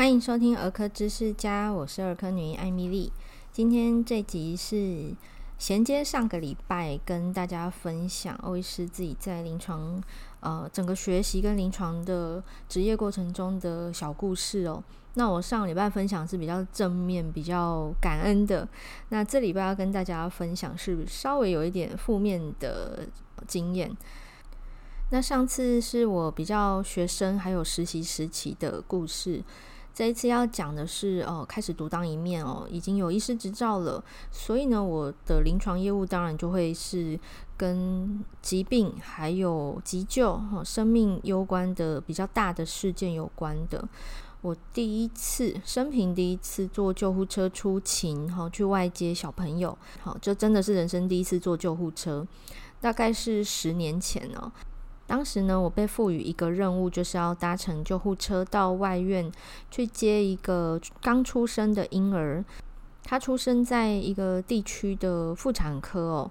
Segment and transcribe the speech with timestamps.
[0.00, 3.12] 欢迎收听儿科知识家，我是儿科女医艾米丽。
[3.52, 5.14] 今天这集是
[5.58, 10.02] 衔接上个礼拜跟大家分享欧医师自己在临床
[10.40, 14.82] 呃整个学习跟临床的职业过程中的小故事哦。
[15.16, 18.66] 那我上礼拜分享是比较正面、比较感恩的，
[19.10, 23.06] 那这礼拜要跟大家分享是稍微有一点负面的
[23.46, 23.94] 经验。
[25.10, 29.44] 那上次是我比较学生还有实习时期的故事。
[30.00, 37.20] 这一次要讲的是哦，开始独当一面哦，已经有医师执照了，所以呢，我的临床业务当然就会是
[37.54, 43.86] 跟疾病还有急救、哦、生命攸关的比较大的事件有关的。
[44.40, 52.26] 我第一次生平第一次坐救护车出勤，哈、去外接小朋友，好、哦，就真的是人生第一次坐救护车，
[52.80, 54.50] 大概是十年前哦。
[55.10, 59.28] 当时呢，我被赋予一个任务，就是要搭乘救护车到外院
[59.68, 62.44] 去接一个刚出生的婴儿。
[63.02, 66.30] 他出生在一个地区的妇产科哦。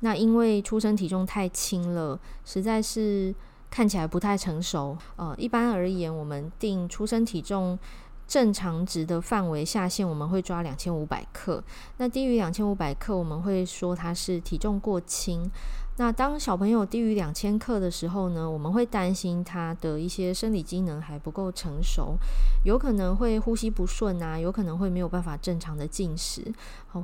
[0.00, 3.34] 那因为出生体重太轻了，实在是
[3.70, 4.96] 看起来不太成熟。
[5.16, 7.78] 呃，一般而言，我们定出生体重
[8.26, 11.62] 正常值的范围下限，我们会抓两千五百克。
[11.98, 15.50] 那低于两千五百克，我们会说他是体重过轻。
[15.96, 22.16] 那当小朋友低于两千克的时候呢，我们会担心他的一些生理机能还不够成熟，
[22.64, 26.42] 有可能会呼吸不顺啊，有可能会没有办法正常的进食，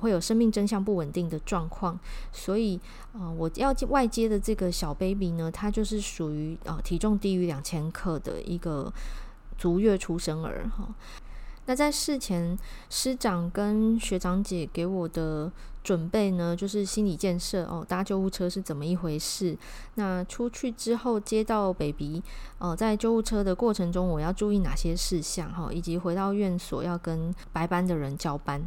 [0.00, 1.96] 会有生命征象不稳定的状况。
[2.32, 2.80] 所以，
[3.12, 8.92] 呃，我要外接的这个小 baby 呢，他就是属于呃体重低于两千克的一个
[9.56, 10.88] 足月出生儿哈。
[11.70, 15.52] 那在事前，师长跟学长姐给我的
[15.84, 19.56] 准备呢，就是心理建设哦，搭救护车是怎么一回事？
[19.94, 22.20] 那出去之后接到 baby，
[22.58, 28.60] 哦，在救护车的过程中，我要注意哪些事项哈，以及回到院所要跟白班的人交班。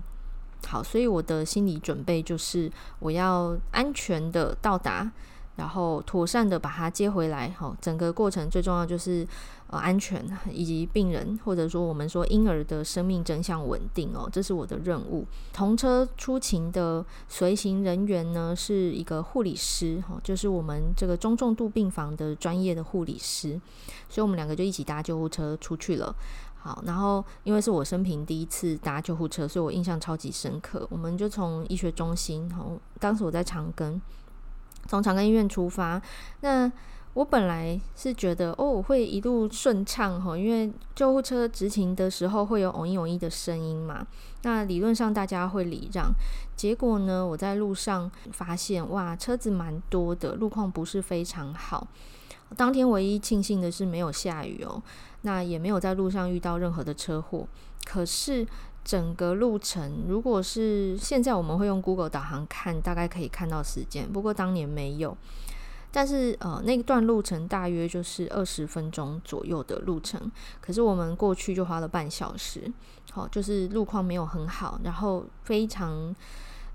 [0.66, 5.12] 好，所以我的心理准备就是我要安全的到达。
[5.56, 9.28] 然后妥善的把他接回来，好，整个过程最重要就是
[9.68, 15.26] 呃安全以及病人或者说我们说婴儿的生命真相稳定哦，这是我的任务。
[15.54, 23.62] 同车出勤的随行人员呢是一个护理师，哈，就是我们这个中重度病房的专业的护理师，
[24.10, 26.16] 所以我们两个就一起搭救护车出去了。
[26.60, 30.88] 好，然后因为是我生平第一次搭救护车，所以我印象超级深刻。
[30.90, 32.66] 我们就从医学中心，哈，
[33.00, 34.00] 当时我在长庚。
[34.88, 36.02] 从长庚医院出发，
[36.42, 36.72] 那
[37.14, 44.06] 我本来是觉得哦，我会一路顺畅哈，因为救护车执勤的时候会有“嗡一嗡一”的声音嘛，
[44.42, 46.12] 那理论上大家会礼让。
[46.56, 51.88] 结果呢，我在路上发现哇，车子蛮多的，路况不是非常好。
[52.58, 54.82] 当天唯一庆幸的是没有下雨哦，
[55.22, 57.48] 那也没有在路上遇到任何的车祸。
[57.86, 58.48] 可是。
[58.84, 64.12] 整个路程，如果是现在我们会用 Google 导航看，大概可以看到时间。
[64.12, 65.16] 不过当年没有，
[65.90, 70.30] 但是呃，那段路程大约就是二十分钟左右的路程。
[70.60, 72.70] 可是我们过去就花了半小时，
[73.12, 76.14] 好，就是路况没有很好，然后非常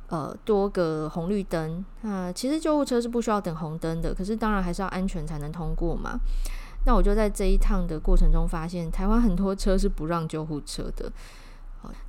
[0.06, 1.84] 呃多个红绿灯。
[2.00, 6.18] 那其实救护车是不需要等红灯的，可是当然还是要安全才能通过嘛。
[6.86, 11.12] 那我就在这一趟的过程中发现，台湾很多车是不让救护车的。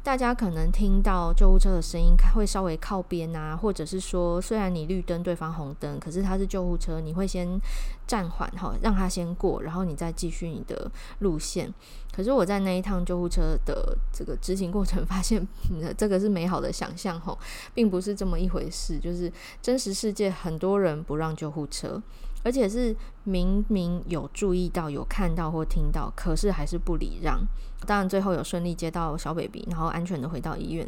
[0.02, 7.60] 大家可能听到救护车的声音，会稍微靠边啊，或者是说，虽然你绿灯，对方红灯，可是他是救护车，你会先
[8.08, 11.72] 暂缓哈，让他先过，然后你再继续你的路线。
[12.12, 15.48] 可是我在那一趟救护车的这个执行过程，发现
[15.96, 17.38] 这个是美好的想象哈，
[17.74, 19.32] 并不是这么一回事，就是
[19.62, 22.02] 真实世界很多人不让救护车。
[22.42, 22.96] 而且是
[23.30, 27.40] 明明有注意到、有看到或听到，可是还是不礼让。
[27.86, 30.86] 当然最后有顺利接到小 baby，然后安全的回到医院。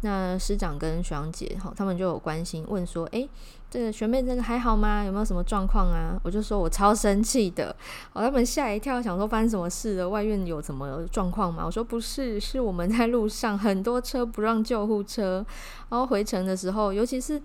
[0.00, 3.28] 那师长跟学长姐哈，他们就有关心问说：“诶，
[3.70, 5.04] 这个学妹这个还好吗？
[5.04, 7.68] 有没有什么状况啊？”我就说我超生气的，
[8.12, 10.08] 哦，他们吓一跳，想说发生什么事了？
[10.08, 11.62] 外院有什么状况吗？
[11.64, 15.46] 我说不是，是我们在路上很多车不让救护车，
[15.90, 17.40] 然后回程的时候，尤其是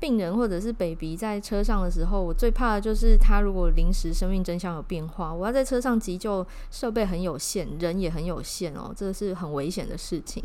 [0.00, 2.90] 病人或者是 baby 在车上的时候，我最怕的就。
[3.00, 10.42] 是他如果临 时生命真相有变化，我要在车上急救，设备很有限，人也很有限哦，这是很危险的事情。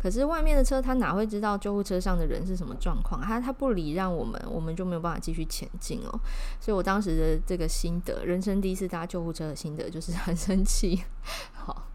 [0.00, 3.22] 可是外面的车他哪会知道救护车上的人是什么状况？
[3.22, 6.20] 他他不礼让我们，我们就没有办法继续前进哦。
[6.60, 11.02] 所以我当时的这个心得，人生第一次搭救护车的心得就是很生气。
[11.54, 11.86] 好，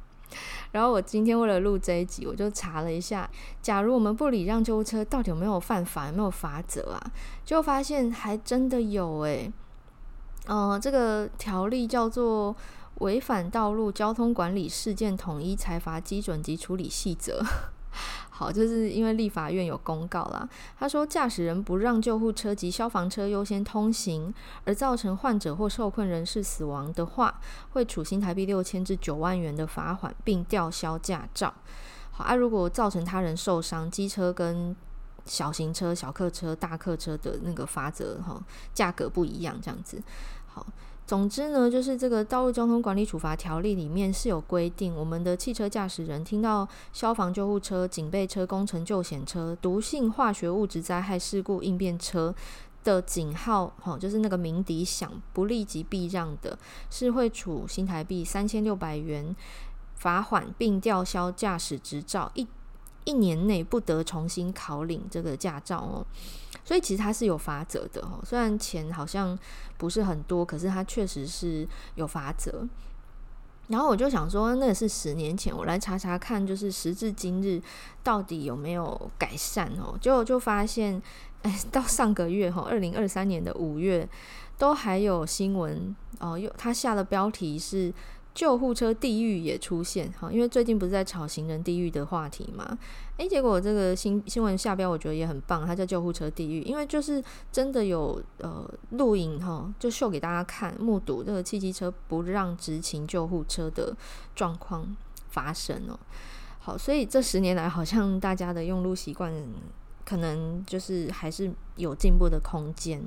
[0.72, 3.30] 然后我今天为了录这一集，我就查了一下，
[3.62, 7.12] 假如我们不礼让救护车，到底有没有犯法，有没有罚则啊？
[7.46, 9.54] 就发现还真的有诶。
[10.46, 12.54] 呃，这个条例叫做
[13.06, 17.44] 《违反道路交通管理事件统一裁罚基准及处理细则。
[18.30, 20.48] 好，就是因为立法院有公告啦。
[20.78, 24.34] 他说，驾驶人不让救护车及消防车优先通行，
[24.64, 27.42] 而造成患者或受困人士死亡的话，
[27.72, 31.54] 会处新台币六千至九万元的罚款，并吊销驾照。
[32.12, 34.74] 好啊，如果造成他人受伤，机车跟
[35.26, 38.42] 小型车、小客车、大客车的那个罚则哈，
[38.74, 40.02] 价格不一样，这样子。
[40.48, 40.66] 好。
[41.06, 52.36] 总之呢，就是这个《道路交通管理处罚条例》里面是有规定，我们的汽车驾驶人听到消防救护车、警备车、工程救险车、毒性化学物质灾害事故应变车
[52.84, 56.56] 的警号，哈，就是那个鸣笛响，不立即避让的，
[56.92, 59.36] 是会处新台币三千六百元
[59.96, 62.48] 罚款，并吊销驾驶执照，一
[63.10, 66.06] 一年内不得重新考领这个驾照哦。
[66.64, 69.38] 所以其实它是有罚则的哦，虽然钱好像
[69.80, 72.68] 不是很多，可是它确实是有罚则。
[73.70, 77.60] 然后我就想说，那是十年前，我来查查看，就是时至今日
[78.04, 79.98] 到底有没有改善哦？
[80.00, 81.02] 结果就发现，
[81.42, 84.08] 哎，到上个月哈，二零二三年的五月，
[84.60, 87.92] 都还有新闻哦，又他下的标题是。
[88.40, 92.80] 救护车地狱也出现，哈，因为最近不是在炒行人地狱的话题嘛？
[93.18, 97.22] 诶，结果这个新新闻下标，我觉得也很棒，它叫救护车地狱，因为就是
[97.52, 103.94] 真的有呃录影哈，就秀给大家看，目睹这个汽机车不让直行救护车的
[104.34, 104.96] 状况
[105.28, 106.00] 发生哦。
[106.60, 109.34] 好，所以这十年来，好像大家的用路习惯
[110.06, 113.04] 可能就是还是有进步的空间。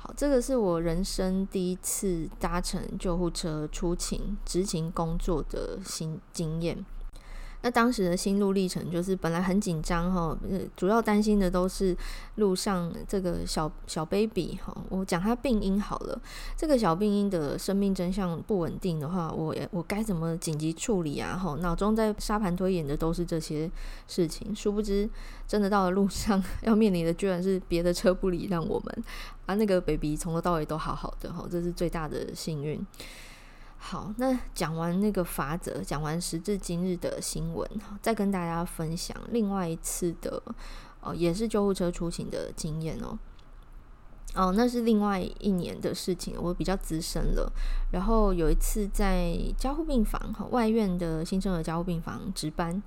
[0.00, 6.84] 好，这个是我人生第一次搭乘救护车出勤执勤工作的新经验。
[7.62, 10.38] 那当时的心路历程就是，本来很紧张哈，
[10.76, 11.96] 主要担心的都是
[12.36, 16.20] 路上这个小小 baby 哈，我讲他病因好了，
[16.56, 21.36] 这个小病因的生命真相不稳定的话，我我该怎么紧急处理啊？
[21.36, 23.68] 哈，脑中在沙盘推演的都是这些
[24.06, 25.10] 事情，殊不知
[25.46, 29.04] 真的到了路上 要面临的居然是别的车不礼让我们，
[29.46, 32.80] 啊，那个 baby 从头到尾都好好的哈，这是最大的幸运。
[33.80, 37.66] 好，那讲完那个法则，讲完时至今日的新闻，
[38.02, 40.42] 再跟大家分享另外一次的，
[41.00, 43.18] 哦，也是救护车出行的经验哦。
[44.34, 47.50] 哦，那是另外一年的事情，我比较资深了。
[47.92, 52.82] 然后有一次在加护病房哈，外院的新生儿加护病房值班，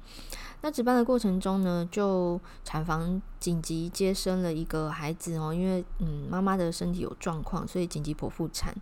[0.62, 8.76] 那值班的过程中呢，就产房紧急接生了一个孩子哦，因为嗯妈妈的身体有状况，所以紧急剖腹产。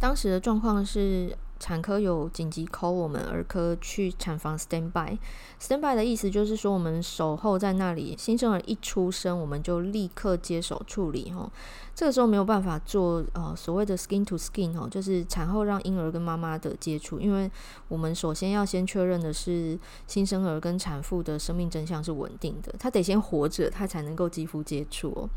[0.00, 5.18] 当时的状况是，产科有紧急 call 我们儿科去产房 stand by。
[5.60, 11.32] stand by 的意思就是说，我们守候在那里，新生儿一出生，我们就立刻接手处理。
[11.32, 11.50] 哈，
[11.96, 17.50] 这个时候没有办法做呃所谓的 skin to skin 哈，就是产后让婴儿跟妈妈的接触，因为
[17.88, 25.28] 我们首先要先确认的是新生儿跟产妇的生命真相是稳定的，他得先活着，他才能够肌肤接触哦。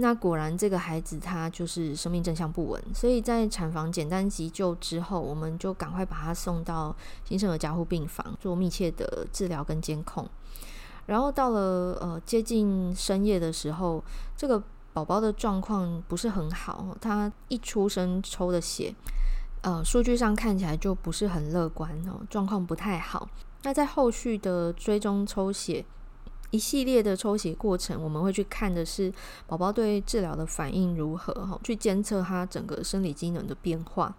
[0.00, 10.28] 那果然，这个孩子他就是生命正向不稳，所以在产房简单急救之后，我们就赶快把他送到新生儿加护病房做密切的治疗跟监控。
[11.06, 14.02] 然后到了呃接近深夜的时候，
[14.36, 14.62] 这个
[14.92, 18.94] 宝宝的状况不是很好，他一出生抽的血，
[19.62, 23.28] 呃数据上看起来就不是很乐观哦，状况不太好。
[23.64, 25.84] 那在后续的追踪抽血。
[26.50, 29.12] 一系列的抽血过程，我们会去看的是
[29.46, 34.14] 宝宝对治疗的反应如何，哈，去监测他整个生理机能的变化，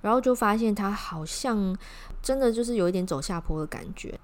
[0.00, 1.76] 然后就发现他好像
[2.22, 4.18] 真的就是有一点走下坡的感觉。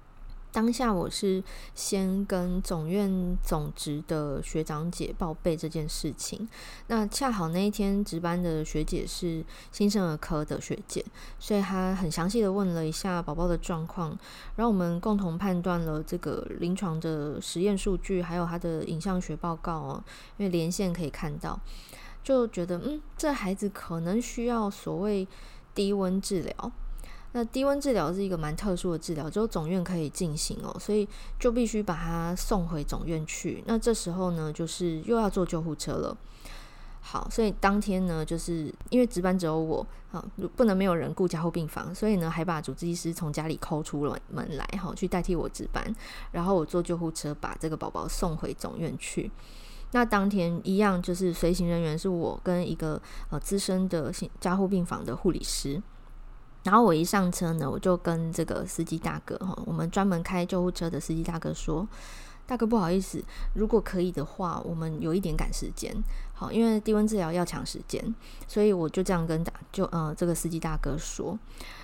[0.53, 1.43] 当下我是
[1.73, 6.47] 先跟总院总值的学长姐报备这件事情，
[6.87, 11.03] 那恰好那一天值班的学姐是新生儿科的学姐，
[11.39, 14.09] 所以她很详细的问了一下宝宝的状况，
[14.55, 20.03] 然后我们共同判断了这个临床的实验数据，还有他的影像学报告哦，
[20.37, 21.59] 因为连线可以看到，
[22.23, 25.27] 就觉得嗯，这孩子可能需要所谓
[25.73, 26.71] 低温治疗。
[27.33, 31.07] 那低温治疗是一个蛮特殊的治疗，只有总院可以进行哦，所以
[31.39, 33.63] 就必须把他送回总院去。
[33.65, 36.15] 那这时候呢，就是又要坐救护车了。
[37.01, 40.23] 好，所以当天呢，就是因为值班只有我，啊，
[40.55, 45.83] 不能没有人顾加护病房，所以呢，还把主治医师从家里抠出了门来，哈，去代替我值班，
[46.31, 49.29] 然后我坐救护车把这个宝宝送回总院去。
[49.91, 55.81] 那当天一样，就是随行人员是我跟一个呃资深的加护病房的护理师。
[56.63, 61.87] 然后我一上车呢，我就跟这个司机大哥哈，我们专门开救护车的司机大哥说
[62.47, 63.21] ：“大哥不好意思，
[63.53, 65.93] 如果可以的话，我们有一点赶时间。
[66.33, 68.01] 好，因为低温治疗要抢时间，
[68.47, 71.37] 所以我就这样跟大就呃这个司机大哥说，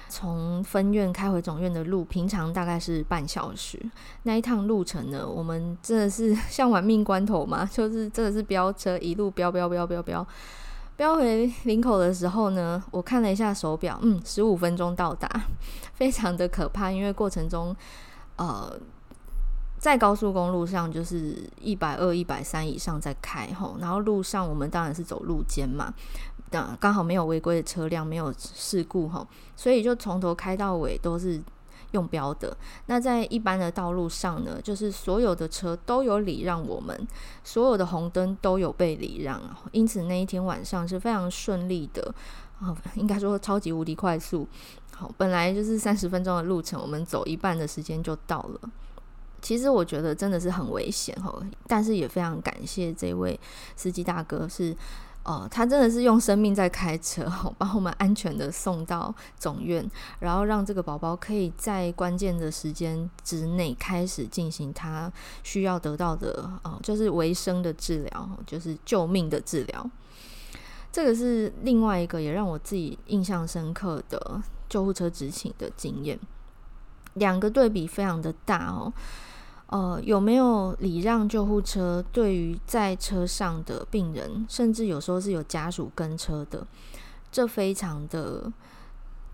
[0.07, 3.79] 从分院开回总院的路，平常大概是半小时。
[4.23, 10.27] 那一趟路程呢，我们真的是 像玩命关头嘛，就是真的是飙车，一路飙飙飙飙，飙
[10.99, 15.29] 飙回林口的时候呢，我看了一下手表，嗯，十五分钟到达，
[15.95, 17.73] 非常的可怕，因为过程中
[18.35, 18.77] 呃。
[19.77, 25.93] 在高速公路上，就是一百二、一百三以上在开吼，然后路上我们当然是走路肩嘛，
[26.51, 29.25] 那刚好没有违规的车辆，没有事故吼，
[29.55, 31.41] 所以就从头开到尾都是
[31.91, 32.55] 用标的。
[32.87, 37.07] 那在一般的道路上呢，就是所有的车都有礼让我们，
[37.43, 39.41] 所有的红灯都有被礼让，
[39.71, 42.13] 因此那一天晚上是非常顺利的
[42.59, 44.47] 啊， 应该说超级无敌快速。
[44.95, 48.59] 好，本来就是三十分钟的路程，我们走一半的时间就到了。
[49.41, 51.33] 其实我觉得真的是很危险哈，
[51.65, 53.39] 但是也非常感谢这位
[53.77, 54.75] 司机大哥是，
[55.23, 59.87] 呃，他真的是用生命在开车， 把我们安全的送到总院，
[60.19, 65.11] 然后让这个宝宝可以在关键的时间之内开始进行他
[65.43, 69.87] 需要得到的，呃，就是维生的治疗，就是救命的治疗。
[70.91, 76.17] 这个是另外一个也让我自己印象深刻的救护车执勤的经验，
[77.13, 78.91] 两个对比非常的大哦。
[79.71, 82.03] 呃，有没有礼让救护车？
[82.11, 86.65] 对于在车上的病人，甚至有时候是有家属跟车的，
[87.31, 88.51] 这非常的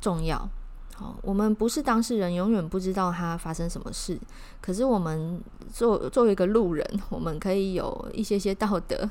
[0.02, 0.50] 重要。
[0.96, 4.20] 好，我们不是当事人，永远不知道他发生什么事。
[4.60, 9.10] 可是我们作作为一个路人，我们可以有一些些道德，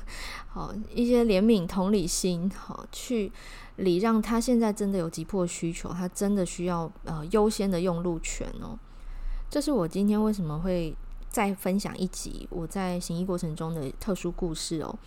[0.49, 3.31] 好，一些怜悯、同理心，好，去
[3.77, 8.77] 礼让他现在真的有急迫需求，他真的需要呃优先的用路权哦。
[9.49, 10.95] 这是我今天为什么会。
[11.35, 14.97] 再分享一集我在行医过程中的特殊故事哦，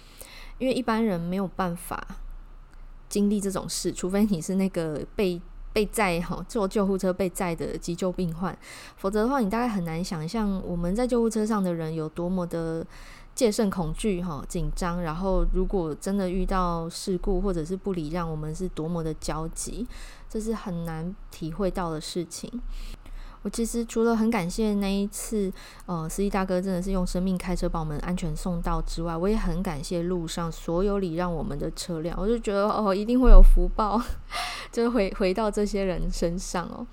[0.58, 2.06] 因为一般人没有办法
[3.08, 5.40] 经历这种事，除非你是那个被
[5.72, 8.54] 被载哈坐救护车被载的急救病患，
[8.98, 12.86] 否则的话，你大概很难想象我们在救护车上的人有多么的
[13.34, 19.86] 戒慎恐惧哈紧张，然后如果真的遇到事故或者是不礼让，我们是多么的焦急，
[20.28, 22.60] 这是很难体会到的事情。
[23.42, 25.52] 我其实除了很感谢那一次，
[25.86, 32.18] 呃，司机大哥真的是用生命开车把我们安全送到之外，我也很感谢路上所有礼让我们的车辆。
[32.20, 34.00] 我就觉得哦，一定会有福报，
[34.72, 36.86] 就回回到这些人身上哦。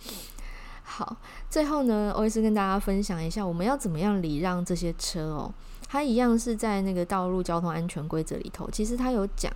[0.84, 1.18] 好，
[1.50, 5.52] 最后呢，我也是跟大家分享一下，我们要怎么样礼让这些车哦。
[5.88, 9.52] 它一样是在那个道路交通安全规则里头，其实他有讲，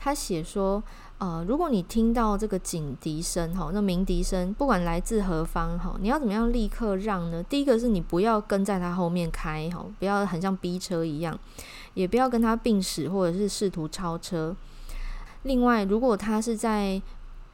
[0.00, 0.82] 他写说。
[1.22, 7.40] 呃，如果你听到这个警笛声，哈，那鸣笛声，不管来自何方，哈，你要怎么样立刻让呢？
[7.44, 11.38] 第一个是你不要跟在他后面开，哈，不要很像逼车一样，
[11.94, 14.56] 也不要跟他并驶或者是试图超车。
[15.44, 17.00] 另外，如果他是在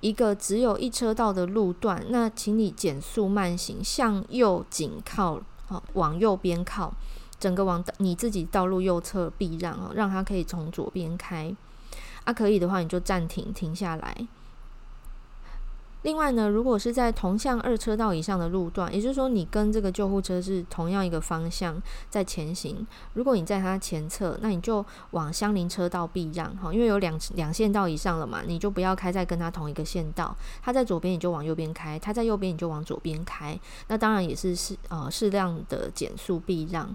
[0.01, 6.95] 一个只有一车道的路段，那请你减速慢行，向右紧靠，好，往右边靠，
[7.39, 11.55] 整个往你自己道路右侧避让，哦，让他可以从左边开。
[12.29, 14.27] 那、可以的话，你就暂停，停下来。
[16.03, 30.37] 另外呢，如果是在同向二车道以上的路段，也就是说，你跟这个救护车是同样一个方向在前行，如果你在它前侧，那你就往相邻车道避让哈，因为有两两线道以上了嘛，你就不要开在跟它同一个线道。
[30.63, 33.59] 它在左边，你就往右边开；它在右边，你就往左边开。
[33.89, 36.95] 那当然也是适呃适量的减速避让。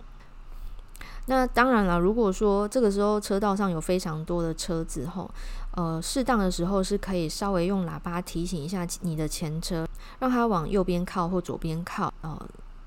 [1.28, 5.30] 那当然了，如果说这个时候车道上有非常多的车子吼，
[5.72, 9.88] 呃，适当的时候是可以稍微用喇叭提醒一下你的前车，
[10.20, 12.38] 让它往右边靠或左边靠，呃，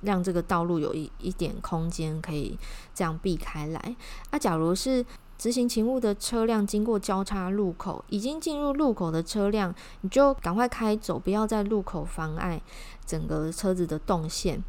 [0.02, 2.58] 让这个道路有一一点空间可以
[2.94, 3.96] 这样避开来。
[4.30, 5.04] 那假如是
[5.38, 12.60] 执行勤务的车辆经过交叉路口，已经进入路口的车辆，你就赶快开走，不要在路口妨碍
[13.06, 14.62] 整个车子的动线。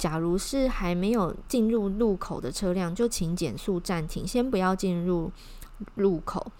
[0.00, 5.30] 假如是还没有进入路口的车辆，就请减速暂停，先不要进入
[5.96, 6.50] 路口。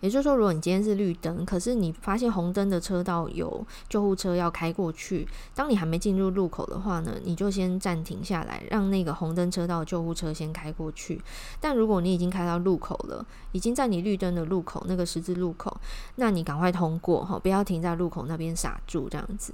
[0.00, 11.20] 也就是说，如果你今天是绿灯，可是你发现红灯的车道有救护车要开过去，当你还没进入路口的话呢，你就先暂停下来，让那个红灯车道救护车先开过去。
[11.60, 15.76] 但如果你已经开到路口了，已经在你绿灯的路口那个十字路口，
[16.14, 19.52] 那你赶快通过哈，不要停在路口那边傻住这样子。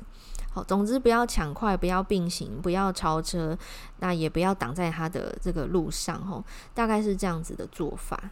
[0.54, 3.56] 好，总之不要抢快，不要并行，不要超车，
[4.00, 6.44] 那也不要挡在他的这个路上，吼，
[6.74, 8.30] 大概是这样子的做法。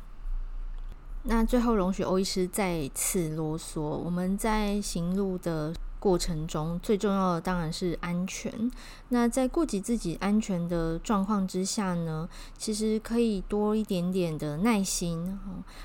[1.22, 8.70] 那最后容许欧医师再次啰嗦，我们在行路的过程中，最重要的当然是安全。
[9.08, 15.38] 那在顾及自己安全的状况之下呢，其实可以多一点点的耐心，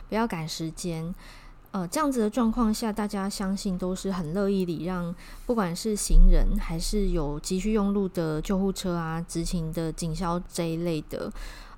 [0.09, 1.13] 不要赶时间。
[1.75, 5.13] 呃，这样子的状况下，大家相信都是很乐意礼让，
[5.45, 11.29] 不管是行人还是有急需用路的救护车啊、执勤的警消这一类的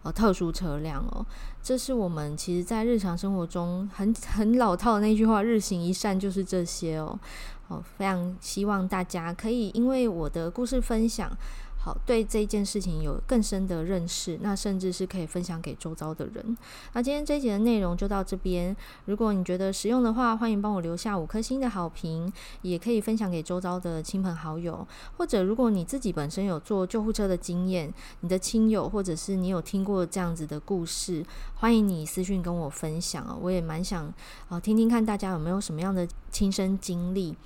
[0.04, 1.26] 呃特殊车辆哦。
[1.64, 7.20] 这是我们其实在日常生活中很很老套的那句话：“日行一善”就是这些哦。
[7.68, 11.36] 哦，非常希望大家可以因为我的故事分享。
[11.80, 16.58] 好，对这件事情有更深的认识，那甚至是可以分享给周遭的人。
[16.92, 18.76] 那今天这一节的内容就到这边。
[19.06, 22.32] 如果你觉得实用的话，欢迎帮我留下五颗星的好评，
[22.62, 24.86] 也可以分享给周遭的亲朋好友。
[25.16, 31.24] 或者，如果你自己本身有坐救护车的经验，你的亲友或者是你有听过这样子的故事，
[31.56, 34.14] 欢迎你私讯跟我分享啊，我也蛮想
[34.50, 37.38] 啊听听看大家有没有什么样的亲身经历。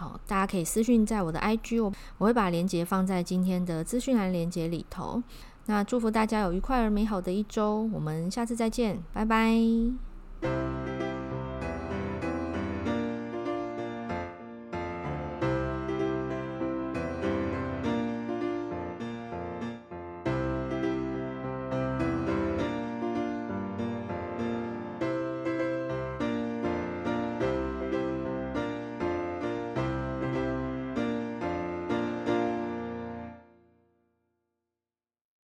[0.00, 5.22] 好，大家可以私讯在我的 IG，哦我会把链接放在今天的资讯栏链接里头。
[5.66, 10.09] 那祝福大家有愉快而美好的一周，我们下次再见，拜拜。